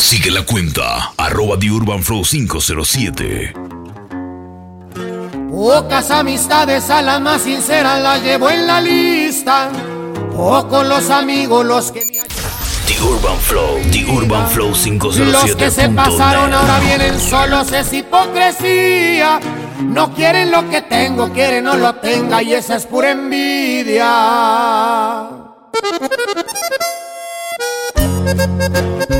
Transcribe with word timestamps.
Sigue 0.00 0.30
la 0.30 0.42
cuenta, 0.46 1.12
arroba 1.18 1.58
The 1.58 1.70
Urban 1.70 2.02
Flow 2.02 2.22
507. 2.24 3.52
Pocas 5.50 6.10
amistades 6.10 6.88
a 6.88 7.02
las 7.02 7.20
más 7.20 7.42
sinceras 7.42 8.00
las 8.02 8.22
llevo 8.22 8.48
en 8.48 8.66
la 8.66 8.80
lista. 8.80 9.70
Pocos 10.34 10.86
los 10.86 11.10
amigos 11.10 11.66
los 11.66 11.92
que 11.92 12.06
me 12.06 12.12
The 12.86 13.02
Urban 13.02 13.38
Flow, 13.40 13.78
The 13.92 14.06
Urban 14.06 14.48
Flow 14.48 14.72
507. 14.72 15.30
Los 15.30 15.54
que 15.54 15.70
se 15.70 15.90
pasaron 15.90 16.54
ahora 16.54 16.80
vienen 16.80 17.20
solos, 17.20 17.70
es 17.70 17.92
hipocresía. 17.92 19.38
No 19.82 20.14
quieren 20.14 20.50
lo 20.50 20.66
que 20.70 20.80
tengo, 20.80 21.30
quieren 21.30 21.64
no 21.64 21.76
lo 21.76 21.94
tenga 21.96 22.42
y 22.42 22.54
esa 22.54 22.76
es 22.76 22.86
pura 22.86 23.10
envidia. 23.10 24.08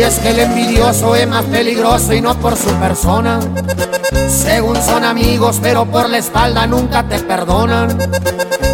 Y 0.00 0.02
es 0.02 0.18
que 0.18 0.30
el 0.30 0.38
envidioso 0.38 1.14
es 1.14 1.28
más 1.28 1.44
peligroso 1.44 2.14
y 2.14 2.22
no 2.22 2.34
por 2.34 2.56
su 2.56 2.70
persona. 2.76 3.38
Según 4.30 4.80
son 4.80 5.04
amigos, 5.04 5.58
pero 5.60 5.84
por 5.84 6.08
la 6.08 6.16
espalda 6.16 6.66
nunca 6.66 7.06
te 7.06 7.18
perdonan. 7.18 7.98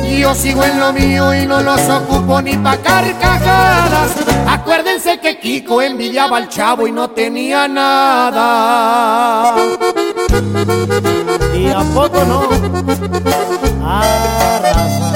Yo 0.08 0.36
sigo 0.36 0.62
en 0.62 0.78
lo 0.78 0.92
mío 0.92 1.34
y 1.34 1.44
no 1.44 1.62
los 1.62 1.80
ocupo 1.88 2.40
ni 2.40 2.56
pa' 2.56 2.76
carcajadas. 2.76 4.12
Acuérdense 4.46 5.18
que 5.18 5.40
Kiko 5.40 5.82
envidiaba 5.82 6.36
al 6.36 6.48
chavo 6.48 6.86
y 6.86 6.92
no 6.92 7.10
tenía 7.10 7.66
nada. 7.66 9.56
¿Y 11.52 11.70
a 11.70 11.80
poco 11.92 12.24
no? 12.24 12.48
Arrasa. 13.84 15.12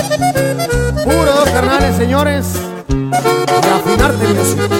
Puro 1.05 1.45
carnales, 1.53 1.97
señores. 1.97 2.47
Y 2.89 3.15
afinarte 3.15 4.80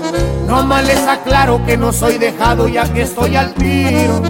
No 0.51 0.63
más 0.63 0.85
les 0.85 0.99
aclaro 1.07 1.65
que 1.65 1.77
no 1.77 1.93
soy 1.93 2.17
dejado 2.17 2.67
ya 2.67 2.83
que 2.83 3.03
estoy 3.03 3.37
al 3.37 3.53
tiro. 3.53 4.21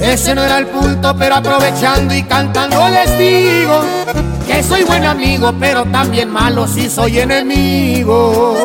Ese 0.00 0.32
no 0.32 0.44
era 0.44 0.58
el 0.58 0.66
punto, 0.66 1.12
pero 1.18 1.34
aprovechando 1.34 2.14
y 2.14 2.22
cantando 2.22 2.88
les 2.88 3.18
digo 3.18 3.80
que 4.46 4.62
soy 4.62 4.84
buen 4.84 5.04
amigo, 5.04 5.52
pero 5.58 5.84
también 5.86 6.30
malo 6.30 6.68
si 6.68 6.88
soy 6.88 7.18
enemigo. 7.18 8.64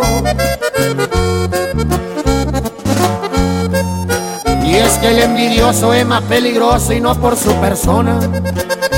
Y 4.75 4.77
es 4.77 4.97
que 4.97 5.11
el 5.11 5.19
envidioso 5.19 5.93
es 5.93 6.05
más 6.05 6.21
peligroso 6.23 6.91
y 6.91 6.99
no 6.99 7.15
por 7.15 7.37
su 7.37 7.53
persona. 7.61 8.19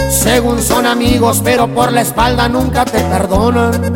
Según 0.10 0.60
son 0.60 0.88
amigos, 0.88 1.40
pero 1.44 1.68
por 1.68 1.92
la 1.92 2.02
espalda 2.02 2.50
nunca 2.50 2.84
te 2.84 3.00
perdonan. 3.00 3.94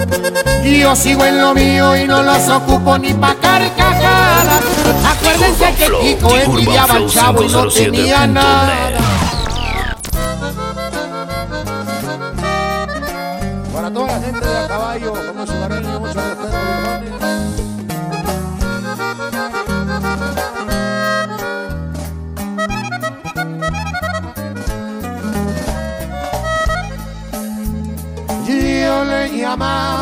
Y 0.63 0.81
yo 0.81 0.95
sigo 0.95 1.25
en 1.25 1.41
lo 1.41 1.55
mío 1.55 1.97
y 1.97 2.05
no 2.05 2.21
los 2.21 2.47
ocupo 2.49 2.99
ni 2.99 3.15
pa' 3.15 3.33
carcajadas. 3.33 4.61
Acuérdense 5.11 5.73
que 5.75 5.85
Flow, 5.85 6.01
Kiko 6.01 6.37
envidiaba 6.37 6.93
al 6.93 7.09
chavo 7.09 7.41
y 7.41 7.47
no 7.47 7.67
tenía 7.67 8.27
507.net. 8.27 8.27
nada. 8.27 8.91
Para 13.73 13.91
toda 13.91 14.07
la 14.07 14.19
gente 14.21 14.45
de 14.45 14.57
a 14.57 14.67
caballo, 14.67 15.13
como 15.13 15.47
su 15.47 15.53
cariño, 15.53 15.99
mucho 15.99 16.13
respeto, 16.13 16.90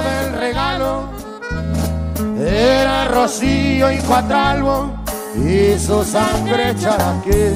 el 0.03 0.39
regalo, 0.39 1.09
era 2.39 3.07
Rocío 3.07 3.91
y 3.91 3.97
Cuatralbo 3.99 4.91
y 5.35 5.77
su 5.79 6.03
sangre 6.03 6.75
charaqué. 6.75 7.53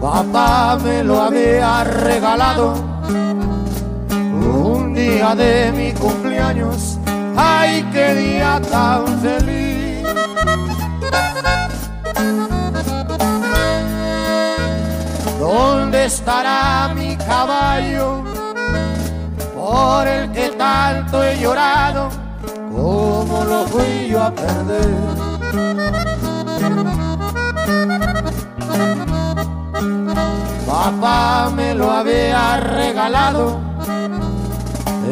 Papá 0.00 0.78
me 0.82 1.04
lo 1.04 1.20
había 1.20 1.84
regalado 1.84 2.74
un 4.20 4.94
día 4.94 5.34
de 5.34 5.72
mi 5.72 5.92
cumpleaños. 5.92 6.98
¡Ay, 7.36 7.88
qué 7.92 8.14
día 8.14 8.60
tan 8.70 9.20
feliz! 9.20 9.67
¿Dónde 15.48 16.04
estará 16.04 16.92
mi 16.94 17.16
caballo 17.16 18.22
por 19.56 20.06
el 20.06 20.30
que 20.30 20.50
tanto 20.50 21.24
he 21.24 21.38
llorado? 21.40 22.10
¿Cómo 22.70 23.44
lo 23.44 23.64
fui 23.64 24.08
yo 24.10 24.24
a 24.24 24.30
perder? 24.30 24.94
Papá 30.66 31.50
me 31.56 31.74
lo 31.74 31.92
había 31.92 32.58
regalado, 32.58 33.58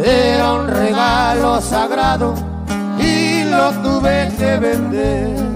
era 0.05 0.53
un 0.53 0.69
regalo 0.69 1.63
sagrado 1.63 2.35
y 2.99 3.43
lo 3.45 3.73
tuve 3.83 4.31
que 4.37 4.59
vender. 4.59 5.56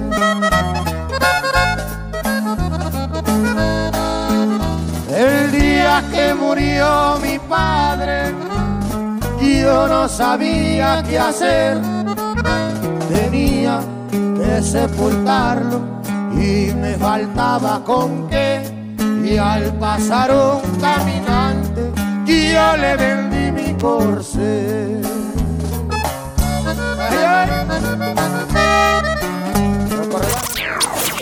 Murió 6.40 7.18
mi 7.22 7.38
padre, 7.38 8.34
yo 9.40 9.86
no 9.86 10.08
sabía 10.08 11.02
qué 11.08 11.18
hacer. 11.18 11.78
Tenía 13.08 13.80
que 14.12 14.62
sepultarlo 14.62 15.80
y 16.32 16.72
me 16.74 16.94
faltaba 16.96 17.82
con 17.84 18.28
qué. 18.28 18.62
Y 19.24 19.36
al 19.36 19.72
pasar 19.74 20.30
un 20.32 20.80
caminante, 20.80 21.92
yo 22.26 22.76
le 22.76 22.96
vendí 22.96 23.52
mi 23.52 23.76
ay. 23.82 25.00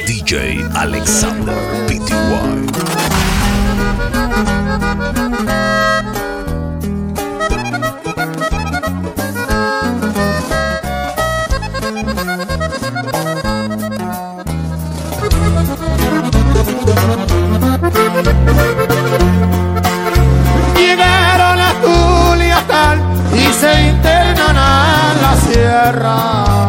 DJ 0.06 0.64
Alexander 0.74 1.54
Pty. 1.86 3.07
tierra. 25.78 26.68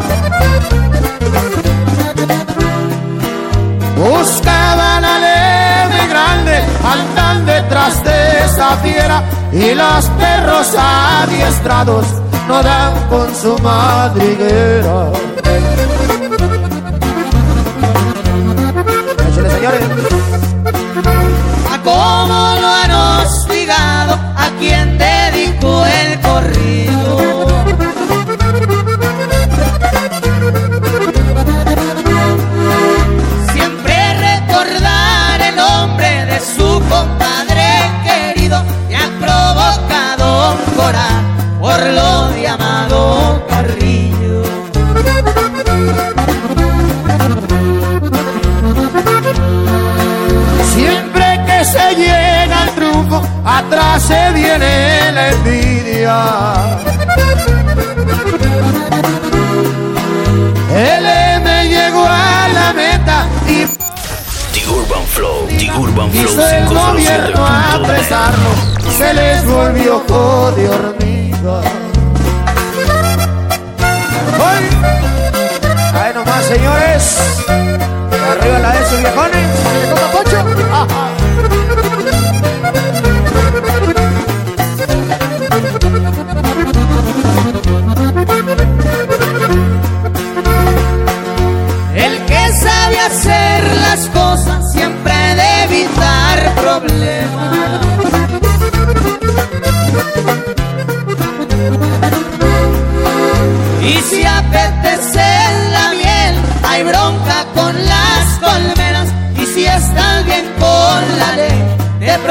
Buscaban 3.98 5.04
al 5.06 5.22
leve 5.22 6.08
grande, 6.10 6.64
andan 6.84 7.46
detrás 7.46 8.04
de 8.04 8.46
esa 8.46 8.78
fiera 8.78 9.24
y 9.52 9.74
los 9.74 10.06
perros 10.22 10.76
adiestrados 10.76 12.06
no 12.48 12.64
dan 12.64 12.94
con 13.10 13.36
su 13.36 13.58
madriguera. 13.60 15.12
¿A 21.72 21.78
cómo 21.84 22.56
lo 22.62 22.68
han 22.68 22.92
hostigado? 22.92 24.14
¿A 24.36 24.50
quién 24.60 24.98
dedicó 24.98 25.86
el 25.86 26.20
corrido? 26.22 27.39
Compadre 36.90 37.70
querido 38.04 38.64
que 38.88 38.96
ha 38.96 39.10
provocado 39.20 40.54
un 40.54 40.60
por 41.60 41.80
lo 41.80 42.36
llamado 42.36 43.46
Carrillo. 43.48 44.44
Siempre 50.74 51.26
que 51.46 51.66
se 51.66 51.96
llega 51.96 52.64
el 52.64 52.70
triunfo, 52.76 53.22
atrás 53.46 54.02
se 54.04 54.32
viene 54.32 55.12
la 55.12 55.30
envidia. 55.30 56.18
El 60.74 61.06
M 61.06 61.68
llegó 61.68 62.06
a 62.06 62.29
Urban 64.70 65.04
Flow, 65.08 65.48
The 65.48 65.72
Urban 65.72 66.12
Flow 66.12 66.26
quiso 66.26 66.48
el 66.48 66.66
gobierno 66.66 67.46
507.net. 67.46 67.84
apresarlo, 67.84 68.50
se 68.98 69.14
les 69.14 69.46
volvió 69.46 69.98
ojo 70.08 70.52
de 70.52 70.70
hormiga. 70.70 71.62
¡Hoy! 74.40 74.62
Ahí 75.94 76.14
nomás, 76.14 76.46
señores. 76.46 77.20
Arriba 78.32 78.60
la 78.60 78.72
de 78.74 78.84
esos 78.84 79.00
viejones. 79.00 79.48
¿Se 79.60 79.96
le 79.96 80.08
pocho? 80.14 80.38
Ajá. 80.72 81.59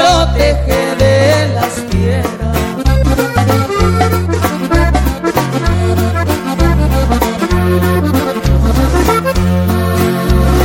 Protege 0.09 0.95
de 0.97 1.53
las 1.55 1.73
piedras. 1.91 2.55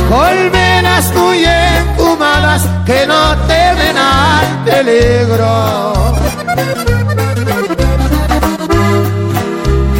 Colmenas 0.09 1.13
muy 1.15 1.43
enfumadas 1.45 2.61
que 2.85 3.05
no 3.07 3.35
temen 3.47 3.97
al 3.97 4.47
peligro. 4.65 6.15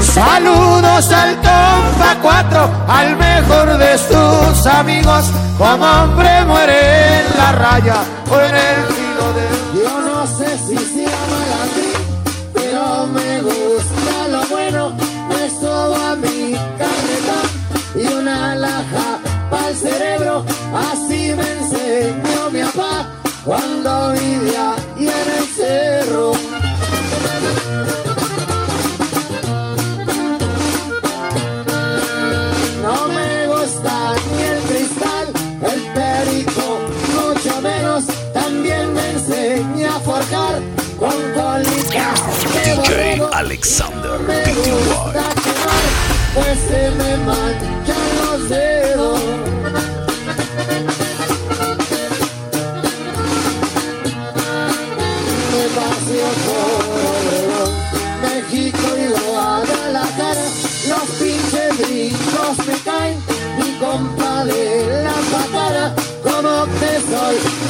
Saludos 0.01 1.11
al 1.11 1.35
compa 1.35 2.17
4, 2.21 2.69
al 2.87 3.17
mejor 3.17 3.77
de 3.77 3.97
sus 3.97 4.65
amigos. 4.65 5.25
Como 5.57 5.85
hombre 5.85 6.45
muere 6.45 7.19
en 7.19 7.37
la 7.37 7.51
raya 7.53 7.95
o 8.29 8.39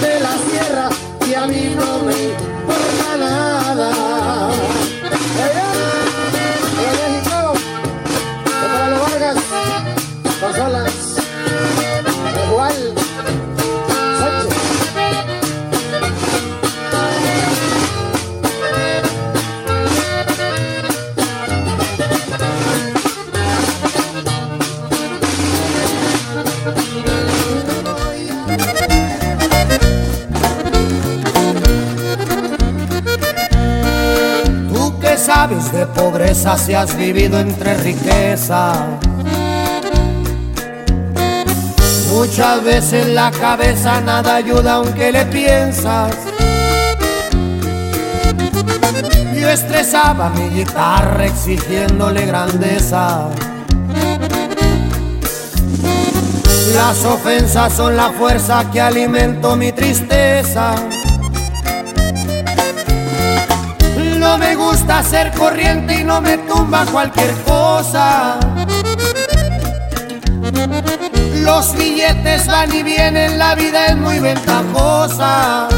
de 0.06 0.20
la 0.20 0.38
sierra 0.38 0.90
y 1.28 1.34
a 1.34 1.48
mí 1.48 1.76
no 1.76 2.00
me 2.06 2.45
de 35.72 35.86
pobreza 35.88 36.58
si 36.58 36.74
has 36.74 36.96
vivido 36.96 37.40
entre 37.40 37.76
riqueza. 37.76 38.74
Muchas 42.12 42.64
veces 42.64 43.08
la 43.08 43.32
cabeza 43.32 44.02
nada 44.02 44.36
ayuda 44.36 44.76
aunque 44.76 45.12
le 45.12 45.26
piensas. 45.26 46.16
Yo 49.40 49.50
estresaba 49.50 50.30
mi 50.30 50.50
guitarra 50.50 51.26
exigiéndole 51.26 52.26
grandeza. 52.26 53.30
Las 56.74 57.06
ofensas 57.06 57.74
son 57.74 57.96
la 57.96 58.10
fuerza 58.10 58.70
que 58.72 58.82
alimento 58.82 59.56
mi 59.56 59.72
tristeza. 59.72 60.76
No 64.36 64.40
me 64.40 64.54
gusta 64.54 65.02
ser 65.02 65.32
corriente 65.32 66.02
y 66.02 66.04
no 66.04 66.20
me 66.20 66.38
tumba 66.40 66.86
cualquier 66.88 67.32
cosa. 67.44 68.38
Los 71.36 71.74
billetes 71.78 72.46
van 72.46 72.76
y 72.76 72.84
vienen, 72.84 73.40
la 73.40 73.56
vida 73.56 73.86
es 73.86 73.96
muy 73.96 74.20
ventajosa. 74.20 75.70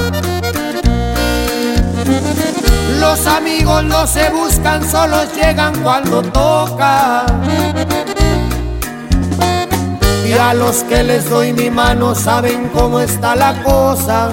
Los 3.00 3.28
amigos 3.28 3.84
no 3.84 4.08
se 4.08 4.28
buscan, 4.32 4.90
solos 4.90 5.28
llegan 5.36 5.80
cuando 5.84 6.24
toca. 6.24 7.28
Y 10.28 10.34
a 10.34 10.56
los 10.56 10.78
que 10.78 11.04
les 11.04 11.30
doy 11.30 11.54
mi 11.54 11.70
mano 11.70 12.16
saben 12.16 12.72
cómo 12.74 13.02
está 13.02 13.36
la 13.36 13.54
cosa. 13.62 14.32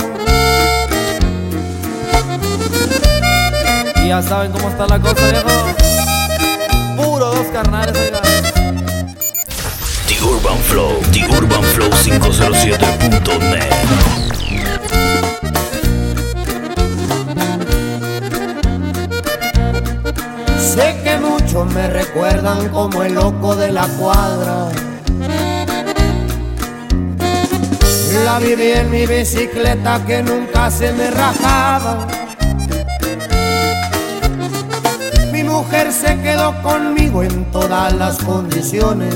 Ya 4.14 4.22
saben 4.22 4.52
cómo 4.52 4.68
está 4.68 4.86
la 4.86 5.00
cosa, 5.00 5.28
viejo. 5.28 5.48
Puro 6.96 7.34
dos 7.34 7.46
carnales, 7.48 7.96
oiga. 7.98 8.22
The 10.06 10.22
Urban 10.22 10.58
Flow, 10.58 11.00
The 11.10 11.26
Urban 11.36 11.62
Flow 11.64 11.90
507.net. 11.90 13.72
Sé 20.60 21.00
que 21.02 21.16
muchos 21.18 21.66
me 21.72 21.88
recuerdan 21.88 22.68
como 22.68 23.02
el 23.02 23.14
loco 23.14 23.56
de 23.56 23.72
la 23.72 23.88
cuadra. 23.98 24.68
La 28.24 28.38
viví 28.38 28.70
en 28.70 28.90
mi 28.92 29.06
bicicleta 29.06 30.00
que 30.06 30.22
nunca 30.22 30.70
se 30.70 30.92
me 30.92 31.10
rajaba. 31.10 32.23
Mujer 35.64 35.92
se 35.92 36.20
quedó 36.20 36.54
conmigo 36.62 37.22
en 37.22 37.44
todas 37.50 37.92
las 37.94 38.18
condiciones. 38.18 39.14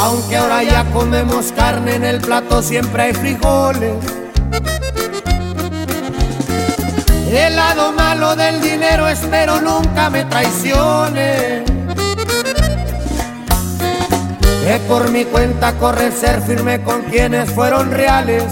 Aunque 0.00 0.36
ahora 0.36 0.62
ya 0.62 0.84
comemos 0.92 1.52
carne 1.52 1.96
en 1.96 2.04
el 2.04 2.20
plato, 2.20 2.62
siempre 2.62 3.04
hay 3.04 3.12
frijoles. 3.12 3.94
El 7.30 7.56
lado 7.56 7.92
malo 7.92 8.36
del 8.36 8.60
dinero 8.60 9.08
espero 9.08 9.60
nunca 9.60 10.08
me 10.10 10.24
traicione. 10.24 11.64
Que 14.64 14.80
por 14.88 15.10
mi 15.10 15.24
cuenta 15.24 15.72
corre 15.74 16.12
ser 16.12 16.40
firme 16.42 16.80
con 16.82 17.02
quienes 17.02 17.50
fueron 17.50 17.90
reales. 17.90 18.44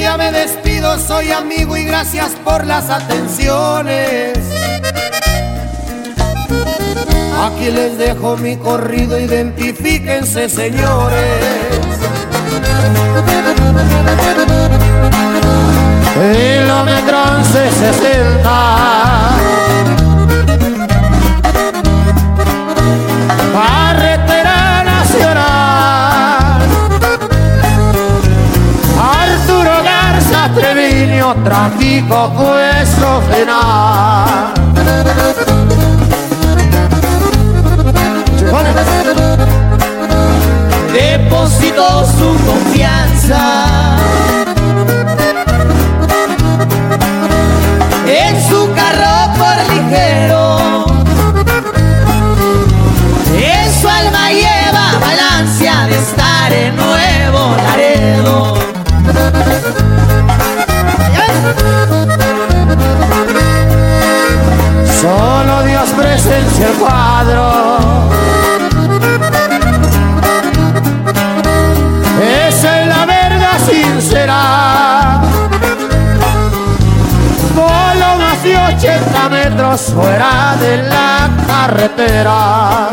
Ya 0.00 0.16
me 0.16 0.32
soy 1.06 1.30
amigo 1.30 1.76
y 1.76 1.84
gracias 1.84 2.30
por 2.44 2.66
las 2.66 2.90
atenciones. 2.90 4.38
Aquí 7.42 7.70
les 7.70 7.98
dejo 7.98 8.36
mi 8.36 8.56
corrido, 8.56 9.18
identifíquense 9.18 10.48
señores. 10.48 11.18
Kilómetro 16.14 17.18
1160 17.38 18.19
Tráfico 31.50 32.30
puesto 32.36 33.20
final 33.22 33.89
el 66.62 66.72
cuadro. 66.74 67.78
Esa 72.48 72.80
es 72.80 72.86
la 72.86 73.06
verdad 73.06 73.58
sincera. 73.66 75.20
Solo 77.54 78.16
más 78.18 78.42
de 78.42 78.56
80 78.56 79.28
metros 79.28 79.80
fuera 79.94 80.56
de 80.60 80.76
la 80.82 81.30
carretera. 81.46 82.88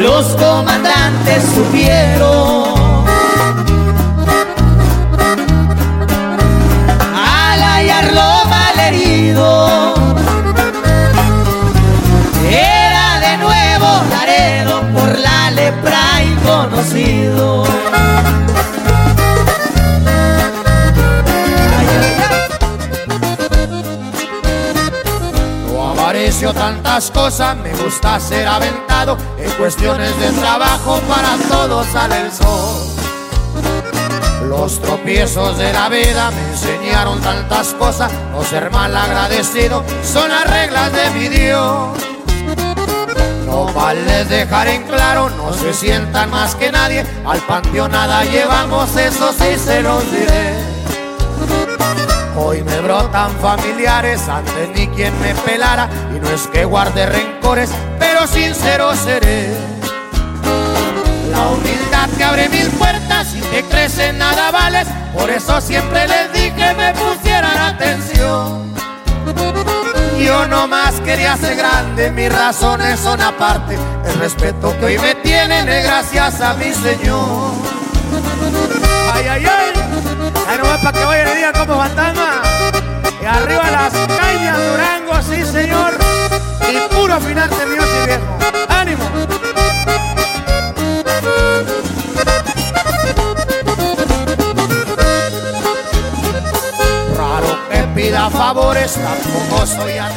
Los 0.00 0.26
comandantes 0.36 1.42
supieron 1.54 2.33
No 25.72 25.90
avaricio 25.90 26.52
tantas 26.52 27.10
cosas, 27.10 27.56
me 27.56 27.72
gusta 27.74 28.18
ser 28.18 28.48
aventado 28.48 29.16
En 29.38 29.50
cuestiones 29.52 30.18
de 30.18 30.30
trabajo 30.32 31.00
para 31.08 31.36
todos 31.48 31.86
sale 31.86 32.20
el 32.22 32.32
sol. 32.32 32.82
Los 34.48 34.80
tropiezos 34.80 35.56
de 35.58 35.72
la 35.72 35.88
vida 35.88 36.30
me 36.30 36.50
enseñaron 36.50 37.20
tantas 37.20 37.74
cosas 37.74 38.12
No 38.32 38.42
ser 38.42 38.70
mal 38.70 38.96
agradecido 38.96 39.84
son 40.02 40.28
las 40.28 40.48
reglas 40.50 40.92
de 40.92 41.10
mi 41.10 41.28
Dios 41.28 42.13
No 43.54 43.72
vale 43.72 44.24
dejar 44.24 44.66
en 44.66 44.82
claro, 44.82 45.30
no 45.30 45.52
se 45.52 45.72
sientan 45.72 46.28
más 46.28 46.56
que 46.56 46.72
nadie. 46.72 47.06
Al 47.24 47.38
panteón 47.42 47.92
nada 47.92 48.24
llevamos, 48.24 48.96
eso 48.96 49.32
sí 49.32 49.56
se 49.56 49.80
los 49.80 50.02
diré. 50.10 50.54
Hoy 52.36 52.64
me 52.64 52.80
brotan 52.80 53.30
familiares, 53.36 54.28
antes 54.28 54.70
ni 54.74 54.88
quien 54.88 55.16
me 55.20 55.36
pelara. 55.46 55.88
Y 56.12 56.18
no 56.18 56.30
es 56.30 56.48
que 56.48 56.64
guarde 56.64 57.06
rencores, 57.06 57.70
pero 58.00 58.26
sincero 58.26 58.92
seré. 58.96 59.56
La 61.30 61.46
humildad 61.46 62.08
te 62.18 62.24
abre 62.24 62.48
mil 62.48 62.68
puertas 62.70 63.36
y 63.36 63.40
te 63.40 63.62
crecen 63.62 64.18
nada 64.18 64.50
vales. 64.50 64.88
Por 65.16 65.30
eso 65.30 65.60
siempre 65.60 66.08
les 66.08 66.32
dije 66.32 66.74
me 66.74 66.92
pusieran 66.92 67.13
Yo 70.24 70.46
no 70.46 70.66
más 70.66 71.00
quería 71.02 71.36
ser 71.36 71.54
grande, 71.56 72.10
mis 72.10 72.32
razones 72.32 72.98
son 72.98 73.20
aparte 73.20 73.76
El 74.06 74.14
respeto 74.18 74.74
que 74.78 74.86
hoy 74.86 74.98
me 74.98 75.14
tienen 75.16 75.68
es 75.68 75.84
gracias 75.84 76.40
a 76.40 76.54
mi 76.54 76.72
Señor 76.72 77.52
Ay, 79.12 79.26
ay, 79.28 79.46
ay 79.46 79.84
Ahí 80.48 80.58
no 80.58 80.64
va 80.64 80.78
para 80.78 80.98
que 80.98 81.04
vayan 81.04 81.28
y 81.28 81.36
digan 81.36 81.52
como 81.54 81.80
fantasma. 81.80 82.42
Y 83.22 83.24
arriba 83.24 83.70
las 83.70 83.92
cañas 83.92 84.58
Durango, 84.58 85.22
sí 85.22 85.44
señor. 85.44 85.94
Y 86.70 86.94
puro 86.94 87.20
final 87.20 87.48
terminó 87.50 87.82
y 87.82 88.06
viejo. 88.06 88.38
¡Ánimo! 88.68 89.33
Pida 98.24 98.30
favores, 98.30 98.94
tampoco 98.94 99.66
soy 99.66 99.92
a... 99.98 100.08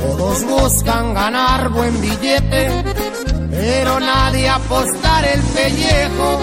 Todos 0.00 0.44
buscan 0.44 1.14
ganar 1.14 1.68
buen 1.70 2.00
billete 2.00 2.98
pero 3.50 3.98
nadie 3.98 4.48
apostar 4.48 5.24
el 5.24 5.40
pellejo. 5.40 6.38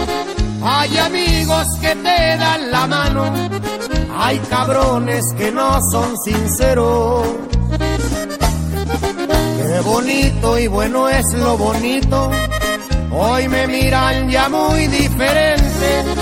Hay 0.64 0.98
amigos 0.98 1.68
que 1.80 1.96
te 1.96 2.38
dan 2.38 2.72
la 2.72 2.88
mano, 2.88 3.34
hay 4.18 4.38
cabrones 4.50 5.24
que 5.38 5.52
no 5.52 5.80
son 5.92 6.18
sinceros. 6.24 7.28
Qué 9.58 9.80
bonito 9.82 10.58
y 10.58 10.68
bueno 10.68 11.08
es 11.08 11.34
lo 11.34 11.58
bonito, 11.58 12.32
hoy 13.12 13.48
me 13.48 13.68
miran 13.68 14.30
ya 14.30 14.50
muy 14.50 14.88
diferente. 14.88 16.15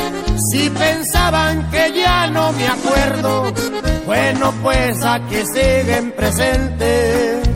Si 0.53 0.69
pensaban 0.69 1.67
que 1.72 1.93
ya 1.95 2.27
no 2.27 2.51
me 2.51 2.67
acuerdo, 2.67 3.51
bueno 4.05 4.53
pues 4.62 5.03
aquí 5.03 5.38
siguen 5.51 6.12
presentes. 6.12 7.48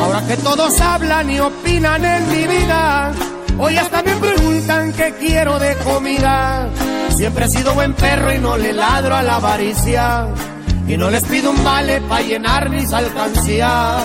Ahora 0.00 0.24
que 0.28 0.36
todos 0.36 0.80
hablan 0.80 1.28
y 1.28 1.40
opinan 1.40 2.04
en 2.04 2.30
mi 2.30 2.46
vida, 2.46 3.10
hoy 3.58 3.76
hasta 3.76 4.00
me 4.04 4.14
preguntan 4.14 4.92
qué 4.92 5.12
quiero 5.18 5.58
de 5.58 5.74
comida. 5.78 6.68
Siempre 7.16 7.46
he 7.46 7.48
sido 7.48 7.74
buen 7.74 7.94
perro 7.94 8.32
y 8.32 8.38
no 8.38 8.56
le 8.56 8.72
ladro 8.72 9.16
a 9.16 9.22
la 9.24 9.36
avaricia. 9.38 10.28
Y 10.86 10.96
no 10.96 11.10
les 11.10 11.24
pido 11.24 11.50
un 11.50 11.64
vale 11.64 12.00
para 12.02 12.22
llenar 12.22 12.70
mis 12.70 12.92
alcancías. 12.92 14.04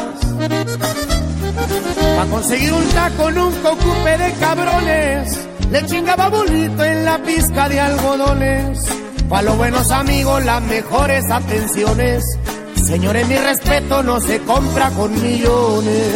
Para 2.16 2.30
conseguir 2.32 2.74
un 2.74 2.90
taco 2.90 3.30
nunca 3.30 3.70
ocupe 3.70 4.18
de 4.18 4.34
cabrones. 4.40 5.53
Le 5.74 5.84
chingaba 5.88 6.30
bolito 6.30 6.84
en 6.84 7.04
la 7.04 7.18
pizca 7.18 7.68
de 7.68 7.80
algodones. 7.80 8.78
Pa' 9.28 9.42
los 9.42 9.58
buenos 9.58 9.90
amigos, 9.90 10.46
las 10.46 10.62
mejores 10.62 11.26
atenciones. 11.32 12.24
Señores, 12.76 13.28
mi 13.28 13.36
respeto 13.38 14.04
no 14.04 14.20
se 14.20 14.40
compra 14.42 14.92
con 14.92 15.12
millones. 15.20 16.08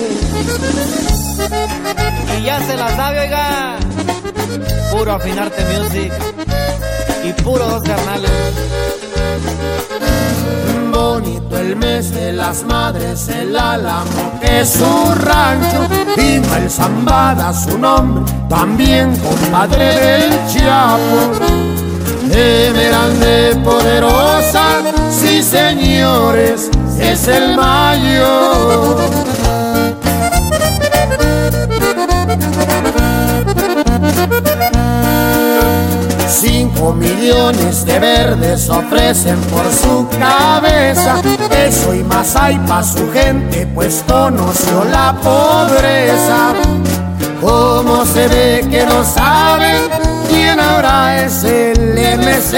Y 2.37 2.43
ya 2.43 2.61
se 2.67 2.77
la 2.77 2.95
sabe, 2.95 3.19
oiga. 3.21 3.79
Puro 4.91 5.13
afinarte 5.13 5.65
music. 5.73 6.13
Y 7.23 7.33
puro 7.41 7.65
dos 7.65 7.81
carnales. 7.81 8.31
Bonito 10.97 11.55
el 11.55 11.75
mes 11.75 12.11
de 12.11 12.33
las 12.33 12.63
madres, 12.63 13.27
el 13.29 13.55
álamo 13.55 14.39
que 14.41 14.61
es 14.61 14.69
su 14.69 15.13
rancho. 15.13 15.87
Viva 16.17 16.57
el 16.57 16.71
Zambada, 16.71 17.53
su 17.53 17.77
nombre, 17.77 18.33
también 18.49 19.15
compadre 19.17 19.85
del 19.99 20.47
Chiapo. 20.47 21.33
Emerald 22.31 23.63
poderosa, 23.63 24.81
sí 25.11 25.43
señores, 25.43 26.71
es 26.99 27.27
el 27.27 27.55
mayor. 27.55 28.97
Cinco 36.27 36.93
millones 36.93 37.85
de 37.85 37.99
verdes 37.99 38.69
ofrecen 38.69 39.39
por 39.43 39.63
su 39.71 40.07
cabeza. 40.19 41.21
Eso 41.51 41.93
y 41.93 42.03
más 42.03 42.35
hay 42.35 42.57
pa' 42.59 42.83
su 42.83 43.09
gente, 43.11 43.65
pues 43.73 44.03
conoció 44.07 44.83
la 44.91 45.13
pobreza. 45.23 46.53
¿Cómo 47.41 48.05
se 48.05 48.27
ve 48.27 48.67
que 48.69 48.85
no 48.85 49.03
saben 49.05 49.83
quién 50.29 50.59
ahora 50.59 51.23
es 51.23 51.43
el 51.43 51.97
MZ? 52.19 52.57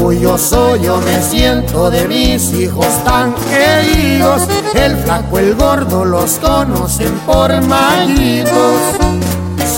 Orgulloso 0.00 0.76
yo 0.76 0.96
me 0.96 1.22
siento 1.22 1.90
de 1.90 2.08
mis 2.08 2.54
hijos 2.54 2.86
tan 3.04 3.34
queridos. 3.34 4.48
El 4.74 4.96
flaco, 4.96 5.38
el 5.38 5.54
gordo 5.54 6.06
los 6.06 6.38
conocen 6.38 7.12
por 7.26 7.52
mallitos. 7.60 8.80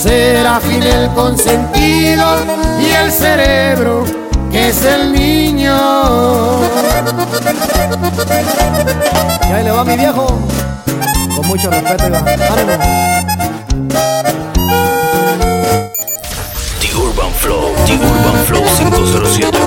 Serafín 0.00 0.84
el 0.84 1.08
consentido 1.14 2.36
y 2.80 2.90
el 2.92 3.10
cerebro 3.10 4.04
que 4.52 4.68
es 4.68 4.84
el 4.84 5.12
niño. 5.12 5.76
Y 9.48 9.52
ahí 9.52 9.64
le 9.64 9.72
va 9.72 9.82
mi 9.84 9.96
viejo. 9.96 10.38
Con 11.34 11.48
mucho 11.48 11.68
respeto, 11.68 12.04
oiga. 12.04 12.18
Ánimo. 12.52 12.72
The 16.80 16.94
Urban 16.96 17.32
Flow, 17.32 17.74
The 17.86 17.94
Urban 17.94 18.44
Flow 18.44 18.62
507.net. 18.62 19.61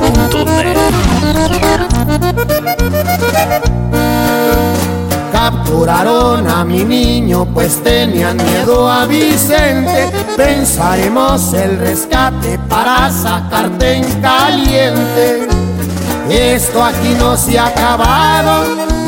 Capturaron 5.32 6.48
a 6.48 6.64
mi 6.64 6.84
niño, 6.84 7.46
pues 7.54 7.84
tenían 7.84 8.38
miedo 8.38 8.90
a 8.90 9.06
Vicente. 9.06 10.10
Pensaremos 10.36 11.54
el 11.54 11.78
rescate 11.78 12.58
para 12.68 13.12
sacarte 13.12 13.96
en 13.96 14.22
caliente. 14.22 15.48
Esto 16.30 16.84
aquí 16.84 17.16
no 17.20 17.38
se 17.38 17.60
ha 17.60 17.68
acabado, 17.68 18.64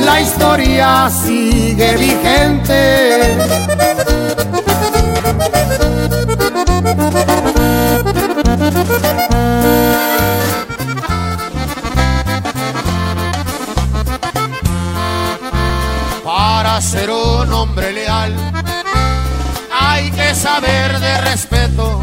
la 0.06 0.21
historia 0.21 1.10
sigue 1.10 1.95
vigente. 1.97 3.38
Ser 16.88 17.10
un 17.10 17.52
hombre 17.52 17.91
leal 17.91 18.34
hay 19.78 20.10
que 20.12 20.34
saber 20.34 20.97
de 21.02 21.17
respeto, 21.21 22.02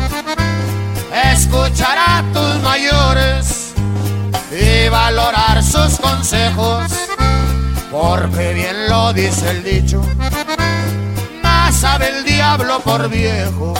escuchar 1.32 1.96
a 1.96 2.22
tus 2.34 2.62
mayores 2.62 3.72
y 4.52 4.88
valorar 4.90 5.62
sus 5.62 5.98
consejos, 5.98 6.92
porque 7.90 8.52
bien 8.52 8.88
lo 8.90 9.14
dice 9.14 9.52
el 9.52 9.64
dicho, 9.64 10.02
más 11.42 11.74
sabe 11.74 12.10
el 12.18 12.24
diablo 12.26 12.80
por 12.80 13.08
viejo. 13.08 13.72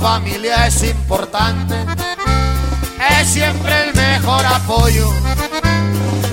Familia 0.00 0.66
es 0.66 0.82
importante, 0.84 1.74
es 3.20 3.28
siempre 3.28 3.88
el 3.88 3.94
mejor 3.94 4.44
apoyo. 4.46 5.12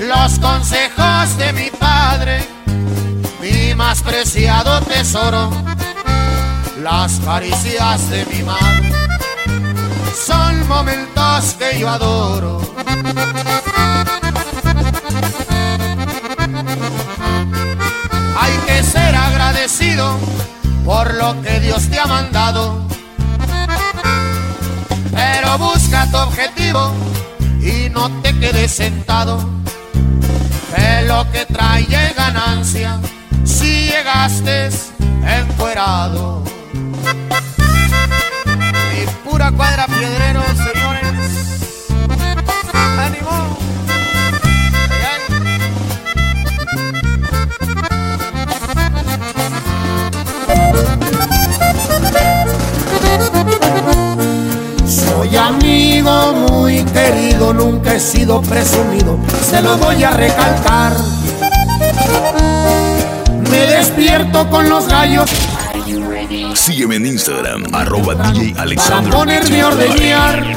Los 0.01 0.39
consejos 0.39 1.38
de 1.38 1.54
mi 1.54 1.69
padre, 1.71 2.47
mi 3.41 3.73
más 3.73 4.01
preciado 4.04 4.82
tesoro, 4.82 5.51
las 6.82 7.19
caricias 7.21 8.10
de 8.10 8.25
mi 8.25 8.43
madre, 8.43 8.91
son 10.25 10.67
momentos 10.67 11.56
que 11.58 11.80
yo 11.80 11.89
adoro. 11.89 12.62
Hay 18.39 18.58
que 18.67 18.84
ser 18.84 19.15
agradecido 19.15 20.17
por 20.84 21.13
lo 21.15 21.41
que 21.41 21.60
Dios 21.62 21.89
te 21.89 21.99
ha 21.99 22.06
mandado 22.06 22.86
busca 25.58 26.10
tu 26.12 26.18
objetivo 26.18 26.94
y 27.62 27.89
no 27.89 28.10
te 28.22 28.38
quedes 28.39 28.72
sentado. 28.72 29.38
Que 30.76 31.06
lo 31.08 31.30
que 31.32 31.46
trae 31.46 32.13
ganancia 32.15 33.00
si 33.44 33.88
llegaste 33.88 34.70
encuerado. 35.26 36.44
Y 38.98 39.28
pura 39.28 39.52
cuadra 39.52 39.88
piedrero, 39.88 40.44
señores. 40.58 41.06
¡Ánimo! 42.74 43.58
Soy 55.36 55.43
amigo 55.43 56.32
muy 56.50 56.86
querido, 56.86 57.54
nunca 57.54 57.95
he 57.95 58.00
sido 58.00 58.41
presumido, 58.41 59.19
se 59.45 59.62
lo 59.62 59.78
voy 59.78 60.02
a 60.02 60.12
recalcar. 60.12 60.93
Me 63.52 63.58
despierto 63.67 64.50
con 64.50 64.69
los 64.69 64.88
gallos 64.88 65.30
Sígueme 66.54 66.95
en 66.95 67.08
Instagram, 67.08 67.65
arroba 67.74 68.15
DJ 68.15 68.54
para 68.54 68.63
Alexandro. 68.63 69.17
ponerme 69.17 69.60
a 69.60 69.67
ordeñar. 69.67 70.56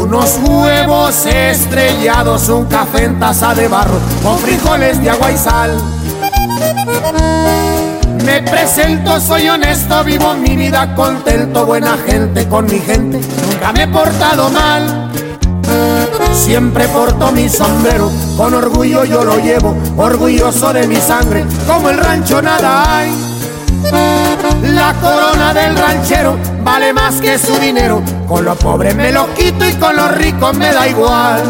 Unos 0.00 0.38
huevos 0.42 1.26
estrellados, 1.26 2.48
un 2.48 2.64
café 2.64 3.04
en 3.04 3.20
taza 3.20 3.54
de 3.54 3.68
barro, 3.68 4.00
con 4.22 4.38
frijoles 4.38 5.02
de 5.02 5.10
agua 5.10 5.32
y 5.32 5.36
sal. 5.36 5.76
Me 8.24 8.40
presento, 8.42 9.20
soy 9.20 9.48
honesto, 9.48 10.04
vivo 10.04 10.34
mi 10.34 10.56
vida 10.56 10.94
contento, 10.94 11.66
buena 11.66 11.96
gente 12.06 12.46
con 12.48 12.66
mi 12.66 12.78
gente, 12.78 13.20
nunca 13.50 13.72
me 13.72 13.82
he 13.82 13.88
portado 13.88 14.48
mal. 14.50 15.10
Siempre 16.32 16.86
porto 16.88 17.32
mi 17.32 17.48
sombrero, 17.48 18.10
con 18.36 18.54
orgullo 18.54 19.04
yo 19.04 19.24
lo 19.24 19.38
llevo, 19.38 19.76
orgulloso 19.96 20.72
de 20.72 20.86
mi 20.86 20.96
sangre, 20.96 21.44
como 21.66 21.90
el 21.90 21.98
rancho 21.98 22.40
nada 22.40 22.98
hay. 22.98 23.12
La 24.62 24.94
corona 24.94 25.52
del 25.52 25.76
ranchero 25.76 26.38
vale 26.62 26.92
más 26.92 27.20
que 27.20 27.38
su 27.38 27.56
dinero, 27.58 28.02
con 28.28 28.44
los 28.44 28.56
pobres 28.58 28.94
me 28.94 29.10
lo 29.10 29.32
quito 29.34 29.68
y 29.68 29.72
con 29.74 29.96
los 29.96 30.12
ricos 30.12 30.56
me 30.56 30.72
da 30.72 30.88
igual. 30.88 31.42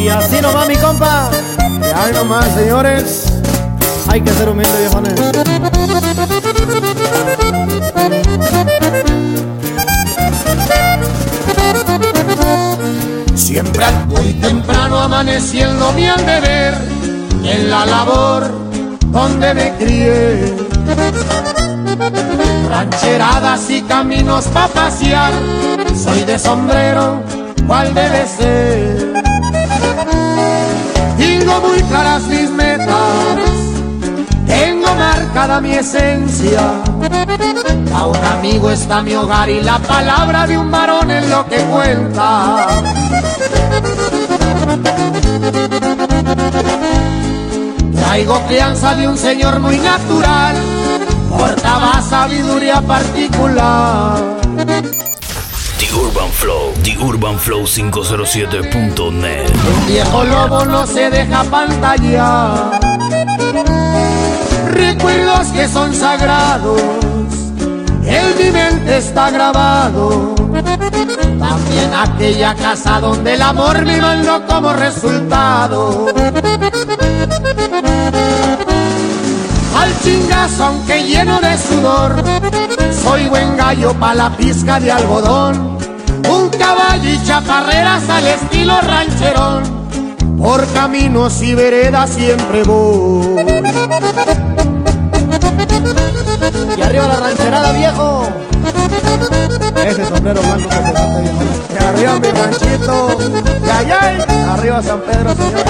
Y 0.00 0.08
así 0.08 0.40
nos 0.40 0.54
va 0.56 0.64
mi 0.64 0.76
compa. 0.76 1.28
Y 1.60 1.84
ahí 1.84 2.12
nomás, 2.14 2.46
señores. 2.54 3.32
Hay 4.08 4.20
que 4.20 4.32
ser 4.32 4.48
humilde, 4.48 4.78
viejones. 4.80 5.14
Siempre 13.34 13.86
muy 14.08 14.32
temprano 14.34 14.98
amaneciendo 14.98 15.92
mi 15.92 16.06
al 16.06 16.24
deber 16.26 16.74
en 17.44 17.70
la 17.70 17.86
labor 17.86 18.50
donde 19.06 19.54
me 19.54 19.72
crié. 19.76 20.54
Rancheradas 22.68 23.70
y 23.70 23.82
caminos 23.82 24.44
pa' 24.46 24.68
pasear, 24.68 25.32
soy 25.94 26.22
de 26.24 26.38
sombrero, 26.38 27.22
¿cuál 27.66 27.94
debe 27.94 28.26
ser? 28.26 29.22
Tengo 31.16 31.60
muy 31.60 31.82
claras 31.84 32.22
mis 32.24 32.50
metas, 32.50 33.38
tengo 34.46 34.94
marcada 34.94 35.60
mi 35.60 35.72
esencia. 35.72 36.60
A 37.94 38.06
un 38.06 38.16
amigo 38.16 38.70
está 38.70 39.02
mi 39.02 39.14
hogar 39.14 39.48
y 39.48 39.62
la 39.62 39.78
palabra 39.78 40.46
de 40.46 40.58
un 40.58 40.70
varón 40.70 41.10
es 41.10 41.28
lo 41.28 41.46
que 41.46 41.56
cuenta. 41.56 42.66
Traigo 47.94 48.40
crianza 48.46 48.94
de 48.94 49.08
un 49.08 49.18
señor 49.18 49.60
muy 49.60 49.78
natural, 49.78 50.56
portaba 51.30 52.00
sabiduría 52.00 52.80
particular. 52.80 54.36
The 55.78 55.92
Urban 55.94 56.30
Flow, 56.30 56.72
The 56.82 56.98
Urban 56.98 57.38
Flow 57.38 57.64
507.net. 57.64 59.50
Un 59.50 59.86
viejo 59.86 60.24
lobo 60.24 60.64
no 60.64 60.86
se 60.86 61.10
deja 61.10 61.44
pantallar. 61.44 62.80
Recuerdos 64.76 65.46
que 65.48 65.66
son 65.68 65.94
sagrados, 65.94 66.80
en 68.04 68.38
mi 68.38 68.50
mente 68.50 68.98
está 68.98 69.30
grabado. 69.30 70.34
También 71.38 71.94
aquella 71.94 72.54
casa 72.54 73.00
donde 73.00 73.34
el 73.34 73.42
amor 73.42 73.84
me 73.86 73.98
mandó 73.98 74.46
como 74.46 74.74
resultado. 74.74 76.06
Al 79.78 80.00
chingazo, 80.02 80.64
aunque 80.64 81.04
lleno 81.04 81.40
de 81.40 81.56
sudor, 81.56 82.22
soy 83.02 83.28
buen 83.28 83.56
gallo 83.56 83.94
pa' 83.94 84.14
la 84.14 84.36
pizca 84.36 84.78
de 84.78 84.92
algodón. 84.92 85.78
Un 86.28 86.50
caballo 86.50 87.10
y 87.10 87.22
chaparreras 87.24 88.08
al 88.10 88.26
estilo 88.26 88.78
rancherón. 88.82 89.62
Por 90.36 90.66
caminos 90.74 91.40
y 91.42 91.54
veredas 91.54 92.10
siempre 92.10 92.62
voy. 92.62 93.36
Y 96.76 96.82
arriba 96.82 97.08
la 97.08 97.16
rancherada, 97.16 97.72
viejo. 97.72 98.28
Ese 99.84 100.04
sombrero 100.06 100.40
blanco 100.42 100.68
que 100.68 100.74
se 100.74 100.92
mete 100.92 101.20
bien. 101.20 101.36
Y 101.72 101.84
arriba 101.84 102.18
mi 102.18 102.30
ranchito. 102.30 103.08
Y 103.64 103.70
allá, 103.70 104.52
arriba 104.52 104.82
San 104.82 105.00
Pedro, 105.00 105.34
señor. 105.34 105.64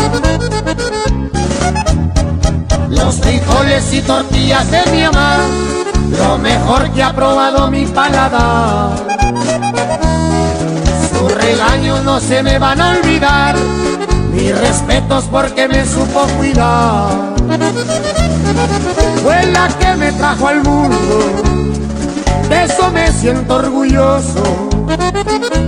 Los 2.90 3.14
frijoles 3.16 3.92
y 3.92 4.00
tortillas 4.00 4.70
de 4.70 4.86
mi 4.90 5.02
mamá, 5.02 5.38
lo 6.18 6.38
mejor 6.38 6.90
que 6.90 7.02
ha 7.02 7.12
probado 7.12 7.70
mi 7.70 7.84
paladar. 7.86 8.96
Sus 11.12 11.32
regaños 11.34 12.02
no 12.04 12.18
se 12.20 12.42
me 12.42 12.58
van 12.58 12.80
a 12.80 12.90
olvidar, 12.90 13.54
mis 14.36 14.58
respetos 14.58 15.24
porque 15.30 15.66
me 15.66 15.84
supo 15.84 16.26
cuidar. 16.36 17.08
Fue 19.22 19.46
la 19.46 19.68
que 19.68 19.96
me 19.96 20.12
trajo 20.12 20.48
al 20.48 20.62
mundo, 20.62 21.18
de 22.48 22.64
eso 22.64 22.90
me 22.90 23.10
siento 23.12 23.56
orgulloso. 23.56 24.42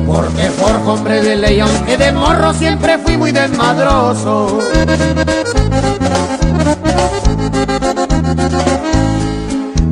Porque 0.07 0.51
forjo 0.59 0.93
hombre 0.93 1.23
de 1.23 1.37
ley, 1.37 1.61
aunque 1.61 1.97
de 1.97 2.13
morro 2.13 2.53
siempre 2.55 2.99
fui 2.99 3.17
muy 3.17 3.33
desmadroso. 3.33 4.59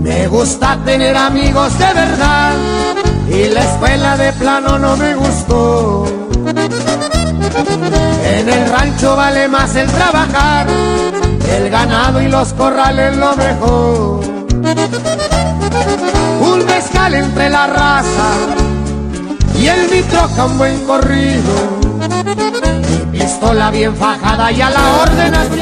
Me 0.03 0.29
gusta 0.29 0.79
tener 0.85 1.17
amigos 1.17 1.79
de 1.79 1.93
verdad 1.93 2.53
y 3.29 3.49
la 3.49 3.61
escuela 3.65 4.17
de 4.17 4.33
plano 4.35 4.79
no 4.79 4.97
me 4.97 5.15
gustó. 5.15 6.26
En 7.59 8.49
el 8.49 8.69
rancho 8.71 9.17
vale 9.17 9.49
más 9.49 9.75
el 9.77 9.87
trabajar, 9.91 10.67
el 11.51 11.71
ganado 11.71 12.21
y 12.21 12.29
los 12.29 12.53
corrales 12.53 13.17
lo 13.17 13.35
mejor. 13.37 14.25
Un 16.41 16.67
mezcal 16.67 17.15
entre 17.15 17.49
la 17.49 17.67
raza 17.67 18.29
y 19.59 19.67
el 19.67 19.91
mi 19.91 20.03
troca 20.03 20.45
un 20.45 20.59
buen 20.59 20.85
corrido. 20.87 21.79
Mi 22.81 23.19
pistola 23.19 23.71
bien 23.71 23.97
fajada 23.97 24.53
y 24.53 24.61
a 24.61 24.71
la 24.71 24.97
orden 25.03 25.35
así 25.35 25.61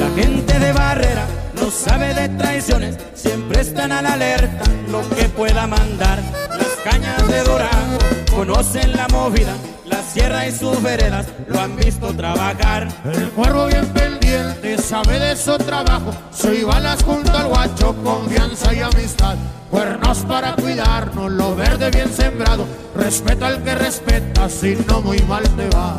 La 0.00 0.22
gente 0.22 0.58
de 0.58 0.72
barrera 0.72 1.26
no 1.60 1.70
sabe 1.70 2.14
de 2.14 2.28
traiciones, 2.28 2.96
siempre 3.14 3.62
están 3.62 3.90
a 3.90 4.02
la 4.02 4.12
alerta, 4.12 4.64
lo 4.90 5.00
que 5.16 5.28
pueda 5.28 5.66
mandar. 5.66 6.22
Las 6.50 6.92
cañas 6.92 7.28
de 7.28 7.42
Durango 7.42 7.98
conocen 8.38 8.92
la 8.92 9.08
movida, 9.08 9.56
la 9.84 10.00
sierra 10.00 10.46
y 10.46 10.52
sus 10.52 10.80
veredas 10.80 11.26
lo 11.48 11.58
han 11.58 11.74
visto 11.74 12.14
trabajar. 12.14 12.86
El 13.04 13.30
cuervo 13.30 13.66
bien 13.66 13.84
pendiente, 13.86 14.78
sabe 14.78 15.18
de 15.18 15.34
su 15.34 15.58
trabajo. 15.58 16.14
Soy 16.30 16.62
balas 16.62 17.02
junto 17.02 17.36
al 17.36 17.48
guacho, 17.48 17.96
confianza 18.04 18.72
y 18.72 18.80
amistad. 18.80 19.34
Cuernos 19.72 20.18
para 20.18 20.54
cuidarnos, 20.54 21.32
lo 21.32 21.56
verde 21.56 21.90
bien 21.90 22.12
sembrado. 22.12 22.64
Respeto 22.94 23.44
al 23.44 23.60
que 23.64 23.74
respeta, 23.74 24.48
si 24.48 24.78
no 24.86 25.00
muy 25.00 25.18
mal 25.22 25.42
te 25.56 25.68
va. 25.70 25.98